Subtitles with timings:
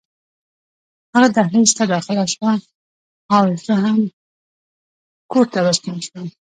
[1.13, 2.53] هغه دهلېز ته داخله شوه
[3.35, 3.97] او زه هم
[5.31, 6.27] کور ته راستون شوم.